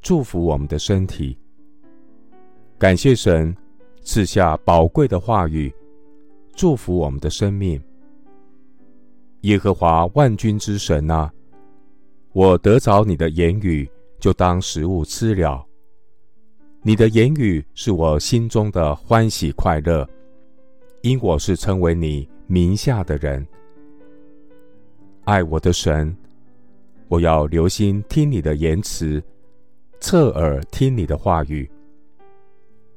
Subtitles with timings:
[0.00, 1.36] 祝福我们的身体。
[2.78, 3.56] 感谢神
[4.02, 5.74] 赐下宝贵的话语，
[6.54, 7.80] 祝福我们的生命。
[9.42, 11.32] 耶和华万军之神啊，
[12.32, 15.64] 我得着你的言语，就当食物吃了。
[16.82, 20.08] 你的言语是我心中的欢喜快乐，
[21.02, 23.44] 因我是称为你名下的人。
[25.24, 26.16] 爱我的神，
[27.08, 29.22] 我要留心听你的言辞，
[30.00, 31.68] 侧耳听你的话语。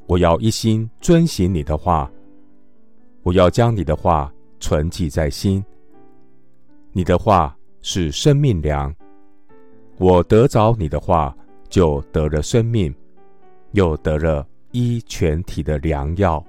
[0.05, 2.11] 我要一心遵行你的话，
[3.23, 5.63] 我要将你的话存记在心。
[6.91, 8.93] 你的话是生命粮，
[9.97, 11.35] 我得着你的话，
[11.69, 12.93] 就得了生命，
[13.71, 16.43] 又得了医全体的良药。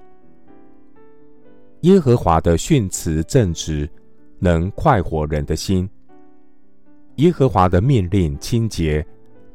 [1.81, 3.89] 耶和华的训词正直，
[4.39, 5.87] 能快活人的心；
[7.17, 9.05] 耶和华的命令清洁，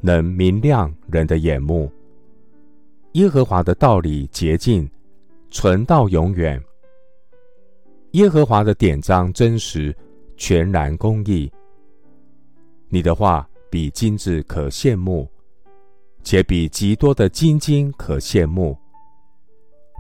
[0.07, 1.91] 能明亮人的眼目。
[3.15, 4.89] 耶和华的道理洁净，
[5.51, 6.63] 存到永远。
[8.13, 9.93] 耶和华的典章真实，
[10.37, 11.51] 全然公义。
[12.89, 15.29] 你的话比金子可羡慕，
[16.23, 18.79] 且比极多的金金可羡慕，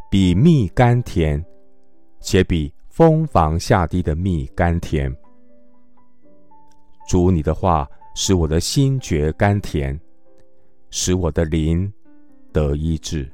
[0.09, 1.45] 比蜜甘甜，
[2.20, 5.13] 且比蜂房下滴的蜜甘甜。
[7.09, 10.00] 主，你的话使我的心觉甘甜，
[10.91, 11.92] 使我的灵。
[12.50, 13.31] 得医治，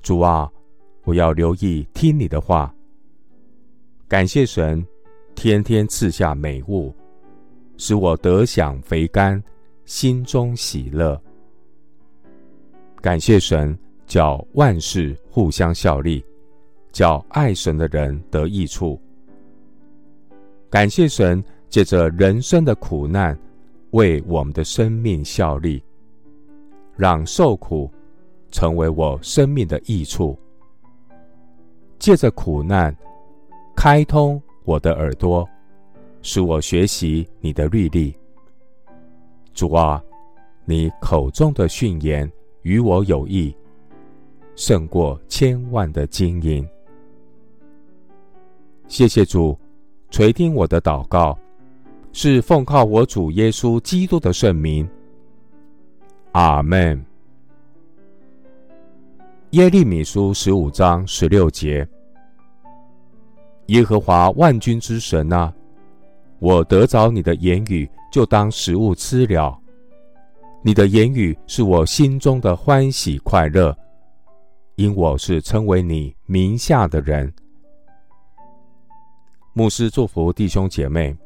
[0.00, 0.50] 主啊，
[1.04, 2.74] 我要留意听你的话。
[4.08, 4.82] 感谢神，
[5.34, 6.90] 天天赐下美物，
[7.76, 9.42] 使我得享肥甘，
[9.84, 11.20] 心中喜乐。
[13.02, 16.24] 感谢神，叫万事互相效力，
[16.90, 18.98] 叫爱神的人得益处。
[20.70, 23.38] 感谢神，借着人生的苦难，
[23.90, 25.82] 为我们的生命效力。
[26.96, 27.88] 让受苦
[28.50, 30.36] 成为我生命的益处，
[31.96, 32.92] 借着苦难
[33.76, 35.48] 开通我的耳朵，
[36.22, 38.12] 使我学习你的律例。
[39.54, 40.02] 主啊，
[40.64, 42.28] 你口中的训言
[42.62, 43.54] 与我有益，
[44.56, 46.68] 胜过千万的金银。
[48.88, 49.56] 谢谢主
[50.10, 51.38] 垂听我的祷告，
[52.20, 54.90] 是奉靠我主耶稣基督的圣名。
[56.32, 57.00] 阿门。
[59.50, 61.88] 耶利米书十五章十六节：
[63.66, 65.54] 耶和华万军之神啊，
[66.40, 69.56] 我得着你的言语，就当食物吃了。
[70.60, 73.72] 你的言语是我心中的欢喜快乐，
[74.74, 77.32] 因我是称为你名下的人。
[79.52, 81.16] 牧师祝福弟兄姐妹，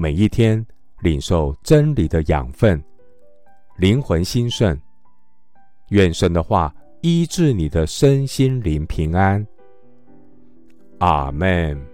[0.00, 0.64] 每一天
[1.00, 2.80] 领受真理的养分。
[3.76, 4.80] 灵魂兴盛，
[5.88, 9.44] 愿神的话医治你的身心灵平安。
[10.98, 11.87] 阿门。